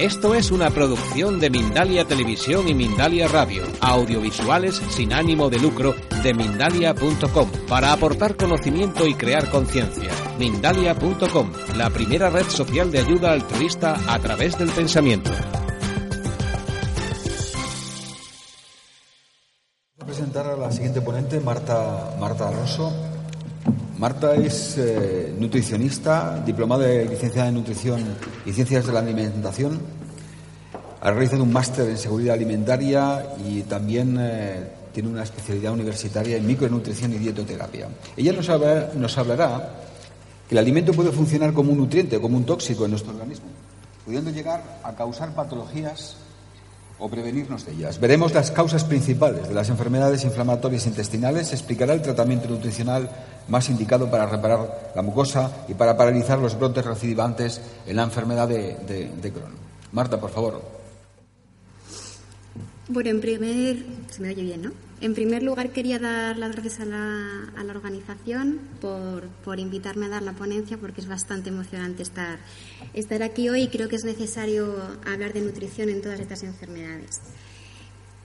[0.00, 5.94] Esto es una producción de Mindalia Televisión y Mindalia Radio, audiovisuales sin ánimo de lucro
[6.22, 10.10] de mindalia.com, para aportar conocimiento y crear conciencia.
[10.38, 15.30] Mindalia.com, la primera red social de ayuda altruista a través del pensamiento.
[19.96, 22.50] Voy a presentar a la siguiente ponente, Marta, Marta.
[24.00, 28.02] Marta es eh, nutricionista, diplomada de licenciada en nutrición
[28.46, 29.78] y ciencias de la alimentación.
[31.02, 36.46] Ha realizado un máster en seguridad alimentaria y también eh, tiene una especialidad universitaria en
[36.46, 37.88] micronutrición y dietoterapia.
[38.16, 38.48] Ella nos,
[38.94, 39.68] nos hablará
[40.48, 43.48] que el alimento puede funcionar como un nutriente, como un tóxico en nuestro organismo,
[44.06, 46.16] pudiendo llegar a causar patologías
[47.00, 47.98] o prevenirnos de ellas.
[47.98, 53.10] Veremos las causas principales de las enfermedades inflamatorias intestinales, se explicará el tratamiento nutricional
[53.48, 58.46] más indicado para reparar la mucosa y para paralizar los brotes recidivantes en la enfermedad
[58.48, 59.54] de, de- de Crohn.
[59.92, 60.62] Marta, por favor.
[62.88, 64.70] Bueno, en primer, se me oye bien, ¿no?
[65.00, 70.22] En primer lugar quería dar las gracias a la, organización por, por invitarme a dar
[70.22, 72.38] la ponencia porque es bastante emocionante estar,
[72.92, 74.76] estar aquí hoy y creo que es necesario
[75.06, 77.18] hablar de nutrición en todas estas enfermedades.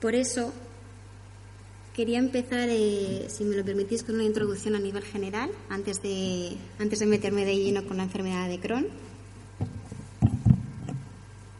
[0.02, 0.52] Por eso
[1.94, 6.58] quería empezar, eh, si me lo permitís, con una introducción a nivel general antes de,
[6.78, 8.86] antes de meterme de lleno con la enfermedad de Crohn.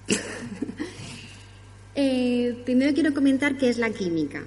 [1.99, 4.45] Eh, primero quiero comentar qué es la química.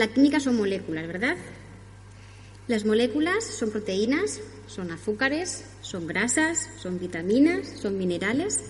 [0.00, 1.36] La química son moléculas, ¿verdad?
[2.68, 8.62] Las moléculas son proteínas, son azúcares, son grasas, son vitaminas, son minerales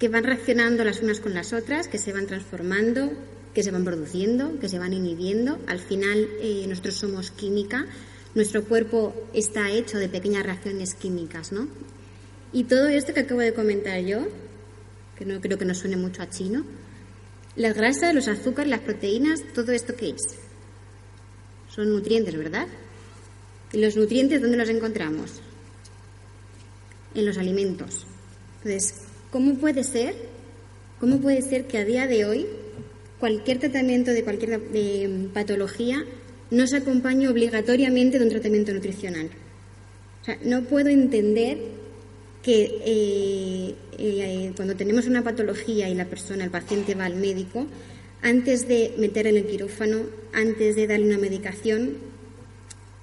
[0.00, 3.12] que van reaccionando las unas con las otras, que se van transformando,
[3.54, 5.60] que se van produciendo, que se van inhibiendo.
[5.68, 7.86] Al final eh, nosotros somos química,
[8.34, 11.68] nuestro cuerpo está hecho de pequeñas reacciones químicas, ¿no?
[12.52, 14.26] Y todo esto que acabo de comentar yo,
[15.16, 16.64] que no creo que nos suene mucho a chino,
[17.60, 20.38] las grasas, los azúcares, las proteínas, todo esto qué es?
[21.68, 22.66] Son nutrientes, ¿verdad?
[23.72, 25.42] ¿Y los nutrientes dónde los encontramos?
[27.14, 28.06] En los alimentos.
[28.58, 28.94] Entonces,
[29.30, 30.14] ¿cómo puede ser?
[31.00, 32.46] ¿Cómo puede ser que a día de hoy
[33.18, 34.58] cualquier tratamiento de cualquier
[35.34, 36.02] patología
[36.50, 39.28] no se acompañe obligatoriamente de un tratamiento nutricional?
[40.22, 41.58] O sea, no puedo entender
[42.42, 47.66] que eh, eh, cuando tenemos una patología y la persona, el paciente va al médico,
[48.22, 50.02] antes de meter en el quirófano,
[50.32, 51.96] antes de darle una medicación,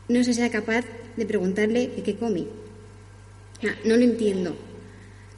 [0.10, 2.46] no se sea capaz de preguntarle qué come.
[3.84, 4.56] No lo entiendo.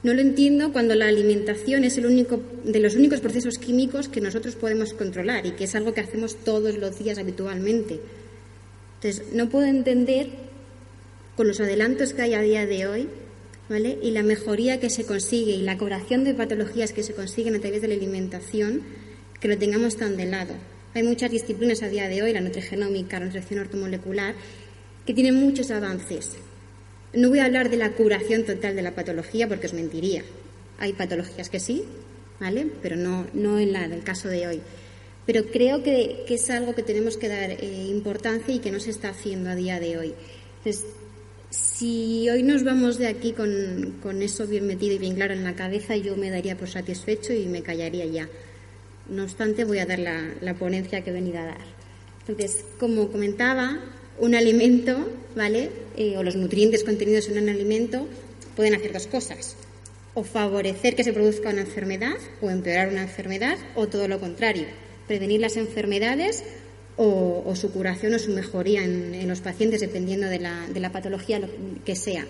[0.02, 4.22] No lo entiendo cuando la alimentación es el único de los únicos procesos químicos que
[4.22, 8.00] nosotros podemos controlar y que es algo que hacemos todos los días habitualmente.
[8.96, 10.30] Entonces, no puedo entender
[11.36, 13.10] con los adelantos que hay a día de hoy
[13.70, 14.00] ¿vale?
[14.02, 17.60] y la mejoría que se consigue y la curación de patologías que se consiguen a
[17.60, 18.82] través de la alimentación,
[19.40, 20.56] que lo tengamos tan de lado.
[20.96, 24.34] Hay muchas disciplinas a día de hoy, la nutrigenómica, la nutrición ortomolecular,
[25.06, 26.38] que tienen muchos avances.
[27.14, 30.24] No voy a hablar de la curación total de la patología porque os mentiría.
[30.80, 31.84] Hay patologías que sí,
[32.40, 32.68] ¿vale?
[32.82, 34.62] Pero no, no en la del caso de hoy.
[35.26, 38.80] Pero creo que, que es algo que tenemos que dar eh, importancia y que no
[38.80, 40.14] se está haciendo a día de hoy.
[40.58, 40.86] Entonces,
[41.50, 45.44] si hoy nos vamos de aquí con, con, eso bien metido y bien claro en
[45.44, 48.30] la cabeza, yo me daría por satisfecho y me callaría ya.
[49.10, 51.80] No obstante, voy a dar la, la ponencia que he venido a dar.
[52.28, 53.80] Entonces, como comentaba,
[54.20, 55.72] un alimento, ¿vale?
[55.98, 58.08] Eh, o los nutrientes contenidos en un alimento
[58.56, 59.56] pueden hacer dos cosas.
[60.14, 64.66] O favorecer que se produzca una enfermedad, o empeorar una enfermedad, o todo lo contrario,
[65.08, 66.44] prevenir las enfermedades
[67.02, 71.40] o, su curación o su mejoría en, los pacientes, dependiendo de la, patología
[71.86, 72.26] que sea.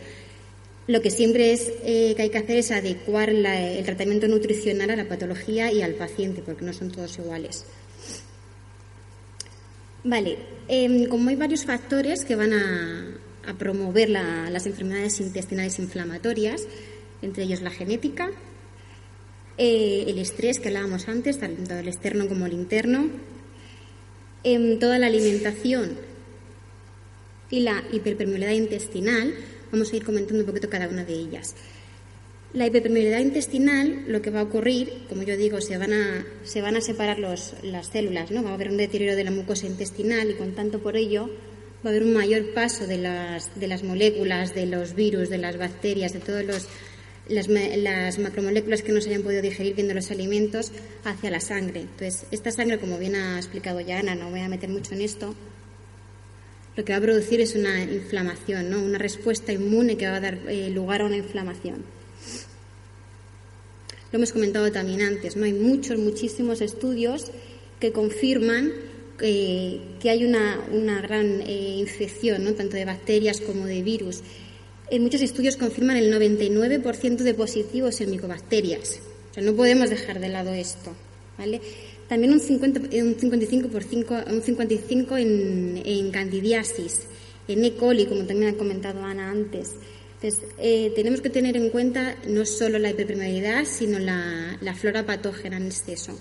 [0.85, 4.96] Lo que siempre es eh, que hay que hacer es adecuar el tratamiento nutricional a
[4.96, 7.66] la patología y al paciente, porque no son todos iguales.
[10.03, 10.38] Vale,
[10.68, 13.16] eh, como hay varios factores que van a,
[13.57, 16.62] promover la, las enfermedades intestinales inflamatorias,
[17.24, 18.30] entre ellos la genética,
[19.57, 23.10] eh, el estrés que hablábamos antes, tanto el externo como el interno,
[24.44, 25.97] en toda la alimentación
[27.50, 29.33] y la hiperpermeabilidad intestinal,
[29.71, 31.56] vamos a ir comentando un poquito cada una de ellas.
[32.53, 36.62] La hiperpermeabilidad intestinal, lo que va a ocurrir, como yo digo, se van a, se
[36.62, 38.44] van a separar los, las células, ¿no?
[38.44, 41.30] Va a haber un deterioro de la mucosa intestinal y con tanto por ello
[41.86, 45.38] va a haber un mayor paso de las, de las moléculas, de los virus, de
[45.38, 46.68] las bacterias, de todos los
[47.29, 50.71] las, las, macromoléculas que no se hayan podido digerir viendo los alimentos
[51.03, 51.81] hacia la sangre.
[51.81, 55.01] Entonces, esta sangre, como bien ha explicado ya Ana, no voy a meter mucho en
[55.01, 55.35] esto,
[56.75, 58.81] lo que va a producir es una inflamación, ¿no?
[58.81, 61.83] una respuesta inmune que va a dar eh, lugar a una inflamación.
[64.11, 65.45] Lo hemos comentado también antes, ¿no?
[65.45, 67.31] Hay muchos, muchísimos estudios
[67.79, 68.71] que confirman
[69.21, 72.53] eh, que hay una, gran eh, infección, ¿no?
[72.53, 74.21] tanto de bacterias como de virus.
[74.91, 79.00] En muchos estudios confirman el 99% de positivos en micobacterias.
[79.31, 80.95] O sea, no podemos dejar de lado esto.
[81.38, 81.62] ¿vale?
[82.07, 87.03] También un, 50, un 55%, un 55 en, en candidiasis,
[87.47, 87.75] en E.
[87.75, 89.75] coli, como también ha comentado Ana antes.
[90.15, 95.06] Entonces, eh, tenemos que tener en cuenta no solo la hiperpermeabilidad, sino la, la flora
[95.06, 96.19] patógena en exceso.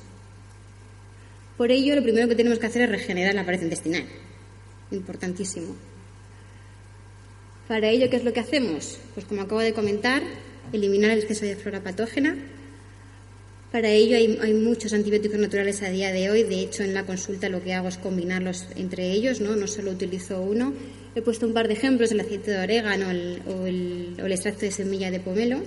[1.56, 4.04] Por ello, lo primero que tenemos que hacer es regenerar la pared intestinal.
[4.92, 5.74] Importantísimo.
[7.68, 8.98] Para ello, ¿qué es lo que hacemos?
[9.12, 10.22] Pues como acabo de comentar,
[10.72, 12.34] eliminar el exceso de flora patógena.
[13.70, 16.44] Para ello hay, muchos antibióticos naturales a día de hoy.
[16.44, 19.54] De hecho, en la consulta lo que hago es combinarlos entre ellos, ¿no?
[19.54, 20.72] No solo utilizo uno.
[21.14, 23.10] He puesto un par de ejemplos, el aceite de orégano o,
[23.66, 25.60] el, o el extracto de semilla de pomelo.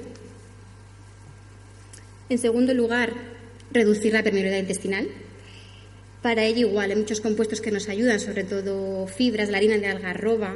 [2.30, 3.14] En segundo lugar,
[3.72, 5.08] reducir la permeabilidad intestinal.
[6.24, 9.88] Para ello igual hay muchos compuestos que nos ayudan, sobre todo fibras, la harina de
[9.88, 10.56] algarroba,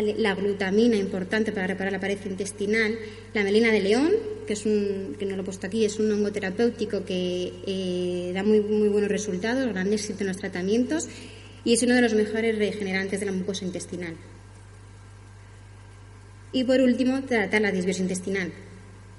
[0.00, 2.96] la glutamina importante para reparar la pared intestinal,
[3.34, 4.10] la melina de león,
[4.46, 8.32] que es un, que no lo he puesto aquí, es un hongo terapéutico que eh,
[8.34, 11.08] da muy, muy buenos resultados, gran éxito en los tratamientos
[11.64, 14.14] y es uno de los mejores regenerantes de la mucosa intestinal.
[16.52, 18.52] Y por último, tratar la disbiosis intestinal.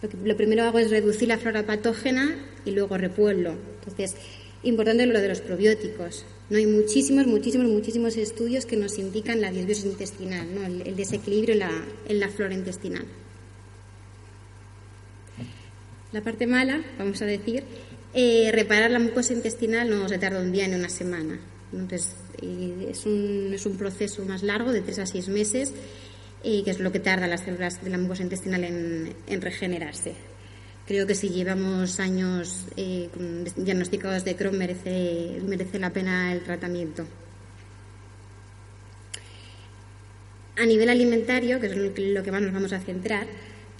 [0.02, 2.36] Lo, que, lo primero hago es reducir la flora patógena
[2.66, 3.56] y luego repueblo.
[3.80, 4.16] Entonces,
[4.64, 6.26] Importante lo de los probióticos.
[6.50, 6.58] ¿no?
[6.58, 10.48] Hay muchísimos, muchísimos, muchísimos estudios que nos indican la disbiosis intestinal,
[10.86, 11.56] el, desequilibrio
[12.08, 13.06] en la, flora intestinal.
[16.14, 17.64] La parte mala, vamos a decir,
[18.14, 21.40] eh, reparar la mucosa intestinal no se tarda un día ni una semana.
[21.74, 25.74] Entonces, eh, es, un, es, un, proceso más largo, de tres a seis meses,
[26.44, 30.14] eh, que es lo que tarda las células de la mucosa intestinal en regenerarse.
[30.86, 33.10] Creo que si llevamos años eh,
[33.56, 37.06] diagnosticados de Crohn merece, merece la pena el tratamiento.
[40.58, 43.28] A nivel alimentario, que es lo que más nos vamos a centrar,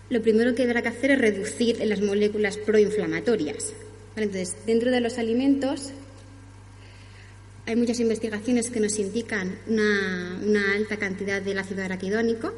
[0.10, 3.74] lo primero que habrá que hacer es reducir las moléculas proinflamatorias.
[4.16, 5.92] Entonces, dentro de los alimentos
[7.66, 12.54] hay muchas investigaciones que nos indican una, una alta cantidad del ácido araquidónico,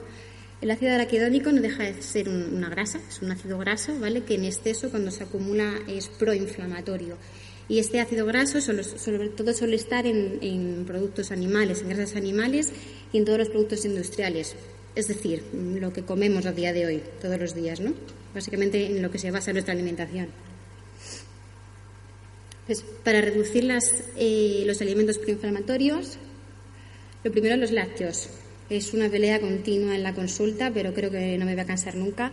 [0.66, 4.24] el ácido araquidónico no deja de ser una grasa, es un ácido graso, ¿vale?
[4.24, 7.18] Que en exceso, cuando se acumula, es proinflamatorio.
[7.70, 12.72] Y este ácido graso sobre todo suele estar en, productos animales, en grasas animales
[13.14, 14.56] y en todos los productos industriales.
[14.96, 17.94] Es decir, lo que comemos a día de hoy, todos los días, ¿no?
[18.34, 20.30] Básicamente en lo que se basa nuestra alimentación.
[22.66, 23.72] Pues para reducir
[24.18, 26.18] eh, los alimentos proinflamatorios,
[27.24, 28.30] lo primero los lácteos.
[28.70, 31.96] Es una pelea continua en la consulta, pero creo que no me voy a cansar
[31.96, 32.32] nunca.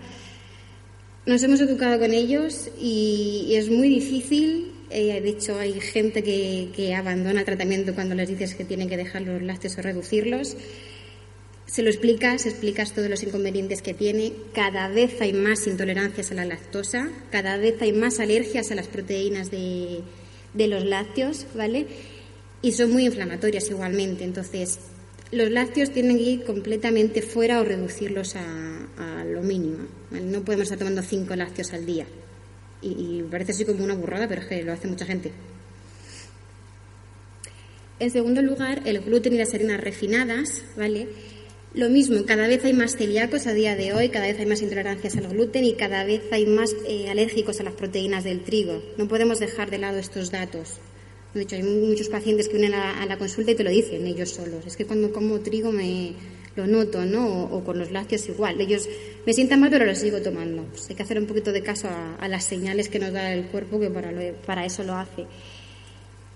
[1.26, 4.73] Nos hemos educado con ellos y, es muy difícil.
[4.90, 8.96] Eh, de hecho, hay gente que, abandona el tratamiento cuando les dices que tienen que
[8.96, 10.56] dejar los lácteos o reducirlos.
[11.67, 14.32] Se lo explicas, explicas todos los inconvenientes que tiene.
[14.55, 18.88] Cada vez hay más intolerancias a la lactosa, cada vez hay más alergias a las
[18.88, 20.00] proteínas de,
[20.55, 21.87] de los lácteos, ¿vale?
[22.62, 24.25] Y son muy inflamatorias igualmente.
[24.25, 24.81] Entonces,
[25.32, 29.87] los lácteos tienen que ir completamente fuera o reducirlos a, lo mínimo.
[30.11, 32.06] No podemos estar tomando cinco lácteos al día.
[32.82, 35.33] Y, parece así como una burrada, pero es que lo hace mucha gente.
[37.99, 41.09] En segundo lugar, el gluten y las harinas refinadas, ¿vale?
[41.73, 44.61] Lo mismo, cada vez hay más celíacos a día de hoy, cada vez hay más
[44.61, 48.83] intolerancias al gluten y cada vez hay más eh, alérgicos a las proteínas del trigo.
[48.99, 50.80] No podemos dejar de lado estos datos.
[51.34, 54.30] De hecho, hay muchos pacientes que vienen a, la consulta y te lo dicen ellos
[54.30, 54.66] solos.
[54.66, 56.12] Es que cuando como trigo me
[56.56, 57.44] lo noto, ¿no?
[57.44, 58.60] O, con los lácteos igual.
[58.60, 58.88] Ellos
[59.24, 60.64] me sientan mal, pero lo sigo tomando.
[60.64, 63.46] Pues hay que hacer un poquito de caso a, las señales que nos da el
[63.46, 64.12] cuerpo, que para,
[64.44, 65.26] para eso lo hace.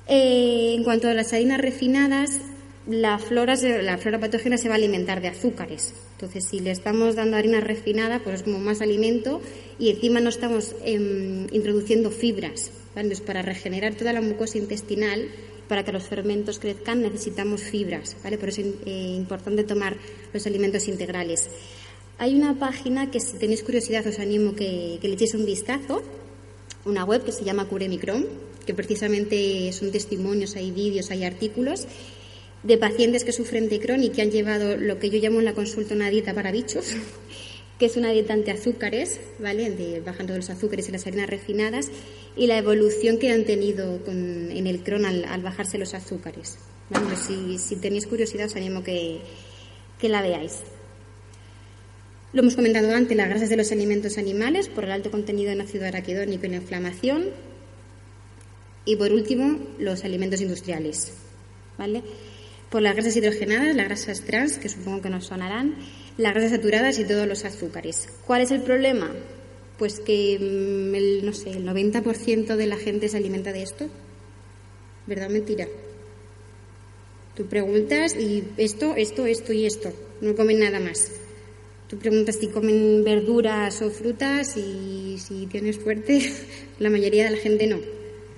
[0.09, 2.41] Eh, en cuanto a las harinas refinadas,
[2.89, 5.93] la flora, la flora patógena se va a alimentar de azúcares.
[6.13, 9.43] Entonces, si le estamos dando harina refinada, pues es como más alimento
[9.79, 12.71] y encima no estamos em, introduciendo fibras.
[12.97, 15.29] Entonces, para regenerar toda la mucosa intestinal,
[15.69, 18.17] para que los fermentos crezcan, necesitamos fibras.
[18.23, 18.39] ¿vale?
[18.39, 19.97] Por eso es eh, importante tomar
[20.33, 21.49] los alimentos integrales.
[22.19, 26.03] Hay una página que, si tenéis curiosidad, os animo que, que le echéis un vistazo.
[26.87, 28.27] Una web que se llama Curemicron,
[28.65, 31.87] que precisamente son testimonios, hay vídeos, hay artículos
[32.63, 35.45] de pacientes que sufren de Crohn y que han llevado lo que yo llamo en
[35.45, 36.97] la consulta una dieta para bichos,
[37.79, 39.71] que es una dieta ante azúcares, ¿vale?
[39.71, 41.91] De, bajan todos los azúcares y las harinas refinadas,
[42.37, 46.59] y la evolución que han tenido en el Crohn al, bajarse los azúcares.
[47.59, 49.21] si, tenéis curiosidad, os animo que,
[49.99, 50.61] que la veáis.
[52.33, 55.61] Lo hemos comentado antes, las grasas de los alimentos animales por el alto contenido en
[55.61, 57.31] ácido araquidónico y la inflamación.
[58.85, 61.13] Y por último, los alimentos industriales.
[61.79, 62.03] ¿Vale?
[62.71, 65.77] Por las grasas hidrogenadas, las grasas trans, que supongo que nos sonarán,
[66.17, 68.09] las grasas saturadas y todos los azúcares.
[68.27, 69.13] ¿Cuál es el problema?
[69.79, 73.89] Pues que mm, el, no sé, el 90% de la gente se alimenta de esto.
[75.07, 75.69] ¿Verdad mentira?
[77.37, 79.93] Tú preguntas y esto, esto, esto y esto.
[80.21, 81.13] No comen nada más.
[81.87, 86.33] Tú preguntas si comen verduras o frutas y si tienes fuerte,
[86.81, 87.77] la mayoría de la gente no.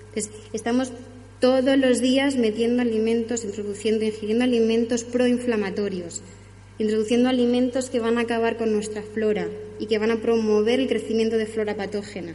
[0.08, 0.92] Entonces, estamos
[1.40, 6.22] todos los días metiendo alimentos, introduciendo, ingiriendo alimentos proinflamatorios,
[6.78, 10.88] introduciendo alimentos que van a acabar con nuestra flora y que van a promover el
[10.88, 12.34] crecimiento de flora patógena.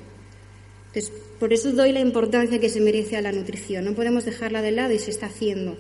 [0.88, 3.84] Entonces, por eso doy la importancia que se merece a la nutrición.
[3.84, 5.76] No podemos dejarla de lado y se está haciendo.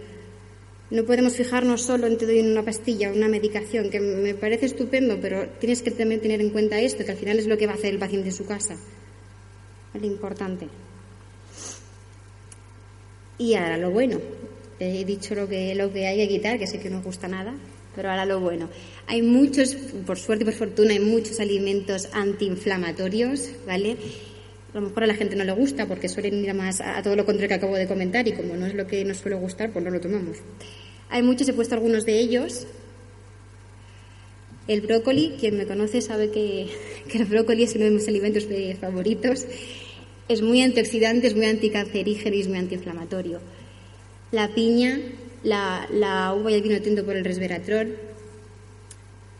[0.89, 5.17] No podemos fijarnos solo en te doy una pastilla, una medicación, que me parece estupendo,
[5.21, 7.73] pero tienes que también tener en cuenta esto, que al final es lo que va
[7.73, 8.75] a hacer el paciente en su casa.
[9.93, 10.67] Es importante.
[13.37, 14.19] Y ahora lo bueno.
[14.79, 17.53] He dicho lo que, lo que hay que quitar, que sé que no gusta nada,
[17.95, 18.69] pero ahora lo bueno.
[19.07, 19.75] Hay muchos,
[20.05, 23.97] por suerte y por fortuna, hay muchos alimentos antiinflamatorios, ¿vale?
[24.73, 27.15] A lo mejor a la gente no le gusta porque suelen ir más a, todo
[27.15, 29.71] lo contrario que acabo de comentar y como no es lo que nos suele gustar,
[29.71, 30.37] pues no lo tomamos.
[31.09, 32.65] Hay muchos, he puesto algunos de ellos.
[34.67, 36.69] El brócoli, quien me conoce sabe que,
[37.07, 38.47] que el brócoli es uno de mis alimentos
[38.79, 39.45] favoritos.
[40.27, 43.39] Es muy antioxidante, es muy anticancerígeno y es muy antiinflamatorio.
[44.31, 44.99] La piña,
[45.43, 47.97] la, la uva y el vino tinto por el resveratrol.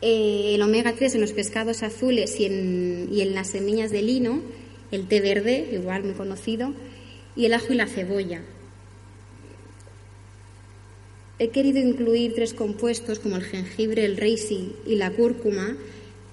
[0.02, 4.02] Eh, el omega 3 en los pescados azules y en, y en las semillas de
[4.02, 4.42] lino.
[4.90, 6.74] El té verde, igual muy conocido.
[7.34, 8.42] Y el ajo y la cebolla.
[11.38, 15.76] He querido incluir tres compuestos como el jengibre, el reishi y la cúrcuma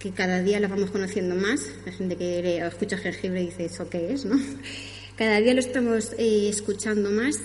[0.02, 1.70] que cada día lo vamos conociendo más.
[1.86, 4.26] La gente que escucha jengibre dice, ¿eso qué es?
[4.26, 4.40] ¿no?
[5.16, 7.38] Cada día lo estamos eh, escuchando más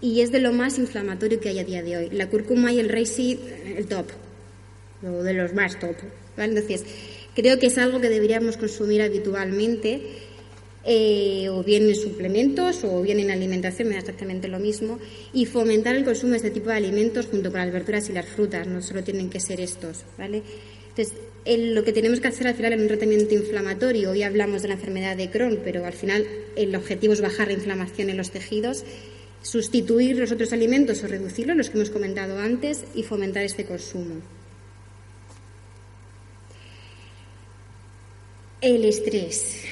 [0.00, 2.10] y es de lo más inflamatorio que hay a día de hoy.
[2.10, 3.40] La cúrcuma y el reishi,
[3.76, 4.06] el top,
[5.02, 5.96] o de los más top.
[6.36, 6.84] Entonces,
[7.34, 10.02] creo que es algo que deberíamos consumir habitualmente,
[10.84, 14.98] eh, o bien en suplementos o bien en alimentación, me da exactamente lo mismo,
[15.32, 18.26] y fomentar el consumo de este tipo de alimentos junto con las verduras y las
[18.26, 20.42] frutas, no solo tienen que ser estos, ¿vale?
[20.90, 21.14] Entonces,
[21.46, 24.74] lo que tenemos que hacer al final en un tratamiento inflamatorio, hoy hablamos de la
[24.74, 28.84] enfermedad de Crohn, pero al final el objetivo es bajar la inflamación en los tejidos,
[29.42, 34.22] sustituir los otros alimentos o reducirlos, los que hemos comentado antes, y fomentar este consumo.
[38.62, 39.64] El estrés.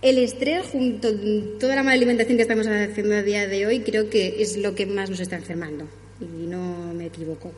[0.00, 3.80] El estrés, junto con toda la mala alimentación que estamos haciendo a día de hoy,
[3.80, 5.88] creo que es lo que más nos está enfermando.
[6.20, 7.52] Y no me equivoco.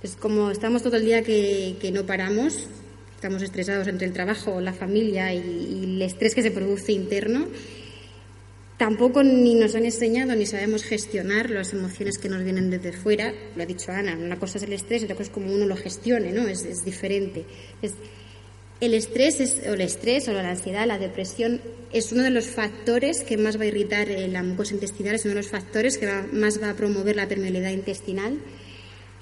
[0.00, 2.68] Es como estamos todo el día que, no paramos,
[3.16, 7.48] estamos estresados entre el trabajo, la familia y, el estrés que se produce interno,
[8.76, 13.34] tampoco ni nos han enseñado ni sabemos gestionar las emociones que nos vienen desde fuera.
[13.56, 15.66] Lo ha dicho Ana, una cosa es el estrés y otra cosa es como uno
[15.66, 16.46] lo gestione, ¿no?
[16.46, 17.44] Es, diferente.
[18.80, 21.60] el estrés, es, o el estrés, o la ansiedad, la depresión,
[21.92, 25.34] es uno de los factores que más va a irritar la mucosa intestinal, es uno
[25.34, 28.38] de los factores que más va a promover la permeabilidad intestinal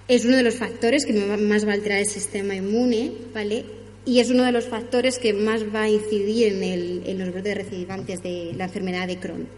[0.09, 3.65] es uno de los factores que más va a alterar el sistema inmune, ¿vale?
[4.05, 8.23] Y es uno de los factores que más va a incidir en, los brotes recidivantes
[8.23, 9.49] de la enfermedad de Crohn.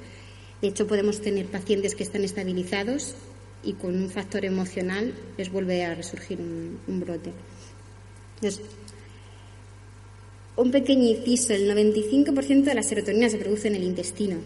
[0.62, 3.14] De hecho, podemos tener pacientes que están estabilizados
[3.62, 7.30] y con un factor emocional les vuelve a resurgir un, brote.
[10.56, 14.38] Un pequeño inciso, el 95% de la serotonina se produce en el intestino.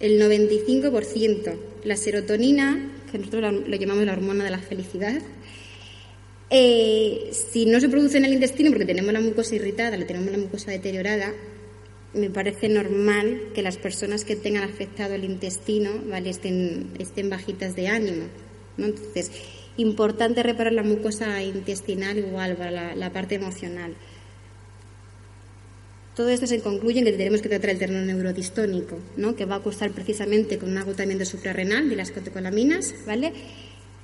[0.00, 1.56] El 95%.
[1.84, 5.20] La serotonina que nosotros lo, llamamos la hormona de la felicidad,
[6.50, 10.30] eh, si no se produce en el intestino porque tenemos la mucosa irritada, la tenemos
[10.32, 11.32] la mucosa deteriorada,
[12.14, 16.30] me parece normal que las personas que tengan afectado el intestino ¿vale?
[16.30, 16.90] estén,
[17.28, 18.24] bajitas de ánimo.
[18.78, 18.86] ¿no?
[18.86, 19.30] Entonces,
[19.76, 23.94] importante reparar la mucosa intestinal igual para la parte emocional.
[26.18, 29.36] Todo esto se concluye en que tenemos que tratar el terreno neurodistónico, ¿no?
[29.36, 33.32] que va a cursar precisamente con un agotamiento suprarrenal de las catecolaminas, ¿vale?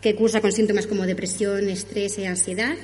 [0.00, 2.76] que cursa con síntomas como depresión, estrés y ansiedad,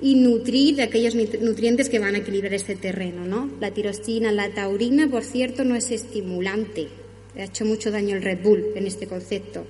[0.00, 3.24] y nutrir de aquellos nutrientes que van a equilibrar este terreno.
[3.24, 3.48] ¿no?
[3.60, 6.88] La tirosina, la taurina, por cierto, no es estimulante.
[7.36, 9.64] Ha hecho mucho daño el Red Bull en este concepto.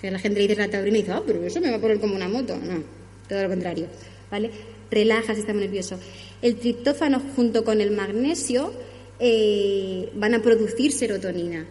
[0.00, 2.00] la gente le dice la taurina y dice, ah, pero eso me va a poner
[2.00, 2.56] como una moto.
[2.56, 2.82] No,
[3.28, 3.86] todo lo contrario.
[4.30, 4.50] ¿vale?
[4.94, 5.98] Relaja el sistema nervioso
[6.44, 8.70] el triptófano junto con el magnesio
[9.18, 11.66] eh, van a producir serotonina.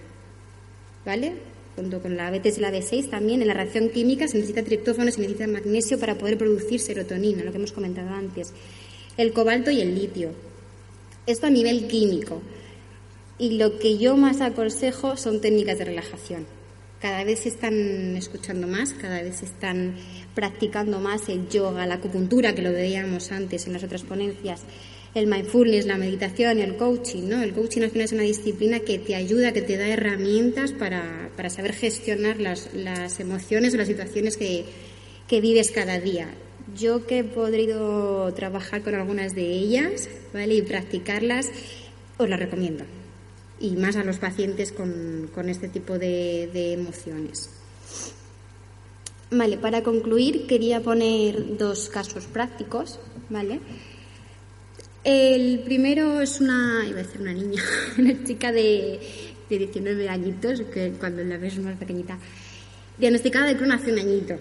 [1.05, 1.53] ¿Vale?
[1.75, 5.11] junto con la B3 y la B6 también, en la reacción química se necesita triptófano,
[5.11, 8.53] se necesita magnesio para poder producir serotonina, lo que hemos comentado antes,
[9.17, 10.29] el cobalto y el litio.
[11.25, 12.41] Esto a nivel químico.
[13.39, 16.45] Y lo que yo más aconsejo son técnicas de relajación.
[17.03, 19.93] Cada vez se están escuchando más, cada vez se están
[20.33, 24.61] practicando más el yoga, la acupuntura, que lo veíamos antes en las otras ponencias,
[25.13, 27.41] el mindfulness, la meditación, el coaching, ¿no?
[27.41, 31.29] El coaching al final es una disciplina que te ayuda, que te da herramientas para,
[31.35, 34.63] para saber gestionar las, las, emociones o las situaciones que,
[35.27, 36.29] que vives cada día.
[36.73, 40.53] Yo que he podido trabajar con algunas de ellas, ¿vale?
[40.53, 41.51] Y practicarlas,
[42.17, 42.85] os las recomiendo.
[43.63, 47.49] Y más a los pacientes con, con este tipo de, de emociones.
[49.31, 53.59] Vale, para concluir quería poner dos casos prácticos, ¿vale?
[55.03, 57.63] El primero es una, iba a decir una niña,
[57.97, 58.99] una chica de,
[59.49, 62.17] de 19 añitos, que cuando la ves más pequeñita,
[62.97, 64.35] diagnosticada de Crohn hace un añito.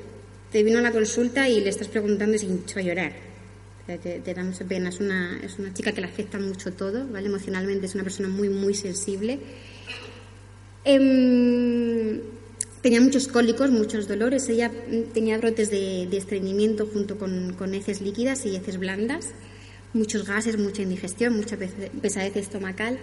[0.51, 3.32] Te vino a la consulta y le estás preguntando se hinchó a llorar.
[3.87, 4.89] Te, te, da mucha pena.
[4.89, 7.27] Es una, es una chica que le afecta mucho todo, ¿vale?
[7.27, 9.41] Emocionalmente es una persona muy, muy sensible.
[10.85, 12.23] Eh,
[12.81, 14.49] tenía muchos cólicos, muchos dolores.
[14.49, 14.71] Ella
[15.13, 19.35] tenía brotes de, de estreñimiento junto con, con heces líquidas y heces blandas
[19.93, 22.99] muchos gases, mucha indigestión, mucha pesadez estomacal.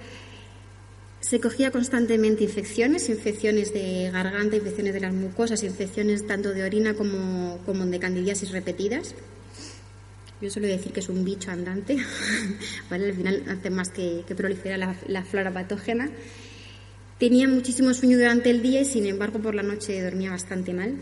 [1.19, 6.93] Se cogía constantemente infecciones, infecciones de garganta, infecciones de las mucosas, infecciones tanto de orina
[6.93, 9.15] como, como de candidiasis repetidas.
[10.41, 11.97] Yo suelo decir que es un bicho andante,
[12.89, 13.07] ¿vale?
[13.07, 16.09] Al final hace más que, que proliferar la, la flora patógena.
[17.17, 20.95] Tenía muchísimo sueño durante el día y, sin embargo, por la noche dormía bastante mal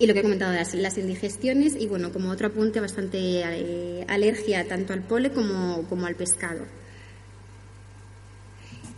[0.00, 4.04] y lo que he comentado, las, las indigestiones y, bueno, como otro apunte, bastante eh,
[4.08, 6.64] alergia tanto al pole como, como al pescado.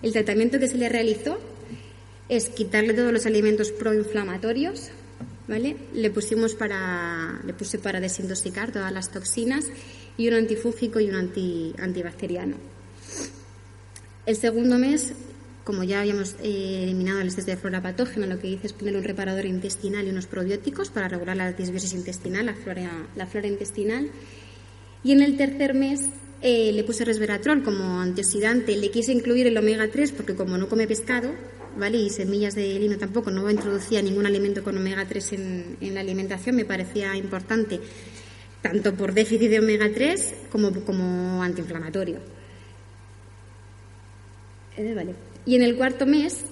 [0.00, 1.40] El tratamiento que se le realizó
[2.28, 4.90] es quitarle todos los alimentos proinflamatorios,
[5.48, 5.76] ¿vale?
[5.94, 9.66] Le pusimos para, le puse para desintoxicar todas las toxinas
[10.16, 12.56] y un antifúngico y un anti, antibacteriano.
[14.26, 15.14] El segundo mes
[15.64, 18.96] como ya habíamos eh, eliminado el estrés de flora patógena, lo que hice es poner
[18.96, 23.46] un reparador intestinal y unos probióticos para regular la disbiosis intestinal, la flora, la flora
[23.46, 24.10] intestinal.
[25.04, 26.08] Y en el tercer mes
[26.40, 28.76] eh, le puse resveratrol como antioxidante.
[28.76, 31.32] Le quise incluir el omega 3 porque como no come pescado,
[31.92, 36.56] Y semillas de lino tampoco, no introducía ningún alimento con omega 3 en, la alimentación,
[36.56, 37.80] me parecía importante,
[38.60, 42.18] tanto por déficit de omega 3 como, como antiinflamatorio.
[44.76, 45.14] Eh.
[45.44, 46.44] Y en el cuarto mes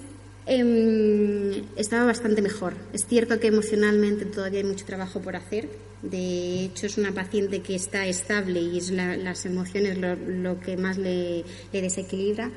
[0.47, 2.73] eh, estaba bastante mejor.
[2.93, 5.69] Es cierto que emocionalmente todavía hay mucho trabajo por hacer.
[6.01, 10.59] De hecho, es una paciente que está estable y es la, las emociones lo, lo,
[10.59, 12.51] que más le, desequilibra.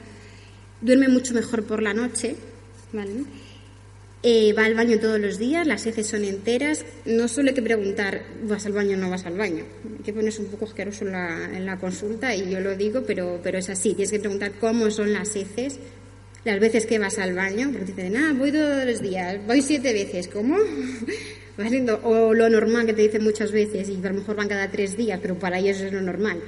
[0.81, 2.37] Duerme mucho mejor por la noche.
[2.95, 3.25] ¿Vale?
[4.23, 6.83] Eh, va al baño todos los días, las heces son enteras.
[7.05, 9.65] No solo hay que preguntar, ¿vas al baño o no vas al baño?
[9.99, 13.03] Hay que ponerse un poco asqueroso en la, en la consulta y yo lo digo,
[13.07, 13.93] pero, pero es así.
[13.93, 15.79] Tienes que preguntar cómo son las heces
[16.45, 19.93] las veces que vas al baño, porque dicen, ah, voy todos los días, voy siete
[19.93, 20.57] veces, ¿cómo?
[22.03, 24.97] o lo normal que te dicen muchas veces, y a lo mejor van cada tres
[24.97, 26.41] días, pero para ellos es lo normal.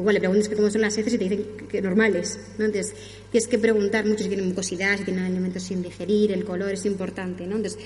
[0.00, 2.64] Igual le preguntas cómo son las heces y te dicen que normales, ¿no?
[2.64, 2.94] Entonces,
[3.30, 6.86] tienes que preguntar mucho si tienen mucosidad, si tienen alimentos sin digerir, el color es
[6.86, 7.56] importante, ¿no?
[7.56, 7.78] Entonces,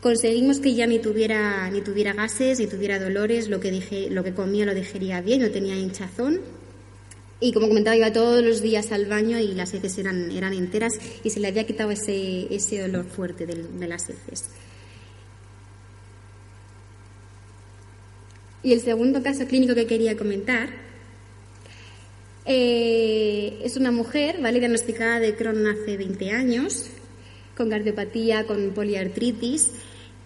[0.00, 4.22] conseguimos que ya ni tuviera, ni tuviera gases, ni tuviera dolores, lo que, dije, lo
[4.22, 6.40] que comía lo digería bien, no tenía hinchazón,
[7.40, 10.92] y como comentaba, iba todos los días al baño y las heces eran, eran enteras
[11.22, 14.50] y se le había quitado ese, ese olor fuerte de, de las heces.
[18.62, 20.83] Y el segundo caso clínico que quería comentar
[22.44, 24.58] eh, es una mujer, ¿vale?
[24.58, 26.90] Diagnosticada de Crohn hace 20 años,
[27.56, 29.70] con cardiopatía, con poliartritis.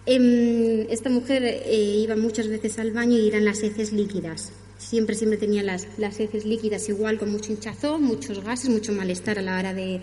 [0.05, 5.15] Eh, esta mujer eh, iba muchas veces al baño y eran las heces líquidas, siempre,
[5.15, 9.41] siempre tenía las, las heces líquidas igual, con mucho hinchazón, muchos gases, mucho malestar a
[9.41, 10.01] la hora de,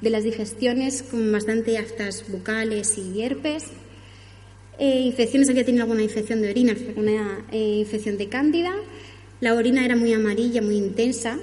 [0.00, 3.64] de las digestiones, con bastante aftas bucales y herpes.
[4.78, 8.72] Eh, infecciones, había tenido alguna infección de orina, alguna eh, infección de cándida.
[9.40, 11.38] La orina era muy amarilla, muy intensa.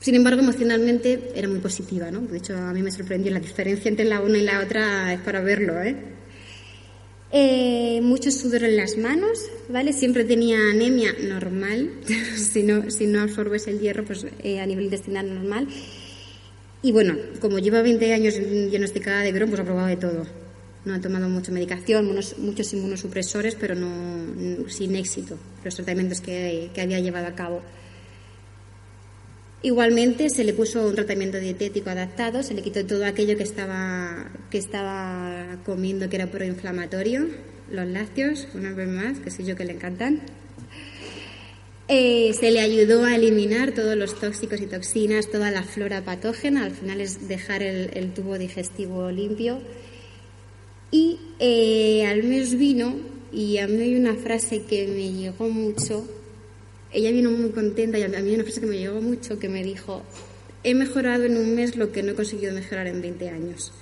[0.00, 2.20] Sin embargo, emocionalmente era muy positiva, ¿no?
[2.20, 5.20] De hecho, a mí me sorprendió la diferencia entre la una y la otra, es
[5.20, 5.96] para verlo, ¿eh?
[7.30, 9.92] Eh, mucho sudor en las manos, ¿vale?
[9.92, 11.90] Siempre tenía anemia normal,
[12.36, 15.66] si, no, si no absorbes el hierro, pues eh, a nivel intestinal normal.
[16.80, 20.22] Y bueno, como lleva 20 años diagnosticada de Crohn, pues ha probado de todo.
[20.84, 27.00] No ha tomado mucha medicación, muchos, inmunosupresores, pero no, sin éxito, los tratamientos que había
[27.00, 27.60] llevado a cabo.
[29.60, 34.30] Igualmente se le puso un tratamiento dietético adaptado, se le quitó todo aquello que estaba,
[34.50, 37.26] que estaba comiendo que era proinflamatorio,
[37.68, 40.22] los lácteos, una vez más, que sé yo que le encantan.
[41.88, 46.64] Eh, se le ayudó a eliminar todos los tóxicos y toxinas, toda la flora patógena,
[46.64, 49.60] al final es dejar el, tubo digestivo limpio.
[50.92, 52.94] Y eh, al mes vino,
[53.32, 56.06] y a mí hay una frase que me llegó mucho,
[56.98, 59.62] ella vino muy contenta y a mí una frase que me llegó mucho que me
[59.62, 60.02] dijo,
[60.64, 63.72] he mejorado en un mes lo que no he conseguido mejorar en 20 años.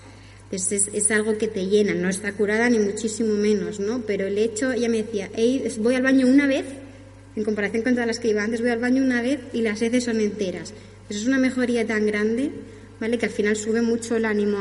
[0.45, 4.03] Entonces es, algo que te llena, no está curada ni muchísimo menos, ¿no?
[4.07, 5.29] Pero el hecho, ella me decía,
[5.79, 6.67] voy al baño una vez,
[7.35, 9.83] en comparación con todas las que iba antes, voy al baño una vez y las
[9.83, 10.73] heces son enteras.
[11.09, 12.53] Eso es una mejoría tan grande,
[13.01, 13.19] ¿vale?
[13.19, 14.59] Que al final sube mucho el ánimo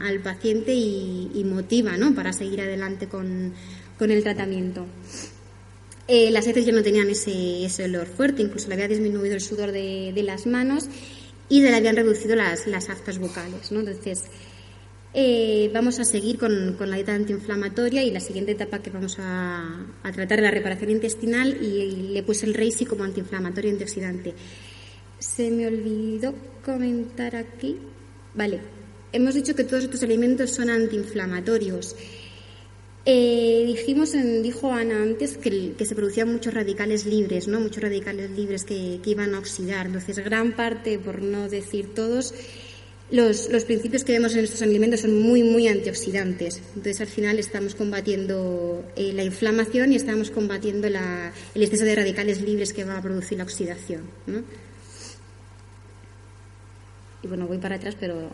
[0.00, 2.14] al paciente y, motiva, ¿no?
[2.14, 3.52] Para seguir adelante con,
[3.96, 4.86] con el tratamiento.
[6.10, 9.42] Eh, las heces ya no tenían ese, ese, olor fuerte, incluso le había disminuido el
[9.42, 10.88] sudor de, las manos
[11.50, 13.70] y le habían reducido las, las aftas bucales.
[13.70, 13.80] ¿no?
[13.80, 14.24] Entonces,
[15.12, 19.16] eh, vamos a seguir con, con, la dieta antiinflamatoria y la siguiente etapa que vamos
[19.18, 24.34] a, tratar es la reparación intestinal y, le puse el Reisi como antiinflamatorio antioxidante.
[25.18, 27.76] Se me olvidó comentar aquí.
[28.34, 28.60] Vale,
[29.12, 31.96] hemos dicho que todos estos alimentos son antiinflamatorios.
[33.10, 37.58] Eh, dijimos, dijo Ana antes, que, se producían muchos radicales libres, ¿no?
[37.58, 39.86] Muchos radicales libres que, iban a oxidar.
[39.86, 42.34] Entonces, gran parte, por no decir todos,
[43.10, 46.60] los, principios que vemos en estos alimentos son muy, muy antioxidantes.
[46.76, 52.42] Entonces, al final estamos combatiendo eh, la inflamación y estamos combatiendo el exceso de radicales
[52.42, 54.02] libres que va a producir la oxidación,
[57.22, 58.28] Y bueno, voy para atrás, pero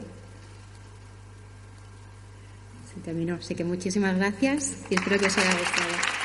[3.01, 3.35] terminó.
[3.37, 6.24] Así que muchísimas gracias y espero que os haya gustado.